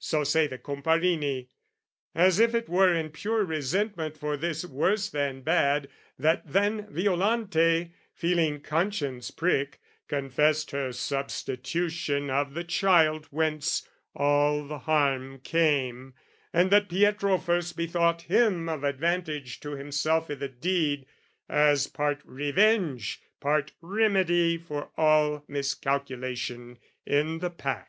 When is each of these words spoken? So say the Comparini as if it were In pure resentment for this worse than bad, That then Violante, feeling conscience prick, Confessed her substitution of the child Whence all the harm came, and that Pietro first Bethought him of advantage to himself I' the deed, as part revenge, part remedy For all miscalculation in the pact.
So 0.00 0.22
say 0.22 0.46
the 0.46 0.58
Comparini 0.58 1.48
as 2.14 2.38
if 2.38 2.54
it 2.54 2.68
were 2.68 2.92
In 2.92 3.08
pure 3.08 3.42
resentment 3.42 4.18
for 4.18 4.36
this 4.36 4.66
worse 4.66 5.08
than 5.08 5.40
bad, 5.40 5.88
That 6.18 6.46
then 6.46 6.88
Violante, 6.92 7.94
feeling 8.12 8.60
conscience 8.60 9.30
prick, 9.30 9.80
Confessed 10.08 10.72
her 10.72 10.92
substitution 10.92 12.28
of 12.28 12.52
the 12.52 12.64
child 12.64 13.28
Whence 13.30 13.88
all 14.14 14.66
the 14.66 14.80
harm 14.80 15.38
came, 15.40 16.12
and 16.52 16.70
that 16.70 16.90
Pietro 16.90 17.38
first 17.38 17.74
Bethought 17.74 18.20
him 18.30 18.68
of 18.68 18.84
advantage 18.84 19.58
to 19.60 19.70
himself 19.70 20.30
I' 20.30 20.34
the 20.34 20.48
deed, 20.48 21.06
as 21.48 21.86
part 21.86 22.20
revenge, 22.26 23.22
part 23.40 23.72
remedy 23.80 24.58
For 24.58 24.90
all 24.98 25.46
miscalculation 25.48 26.78
in 27.06 27.38
the 27.38 27.48
pact. 27.48 27.88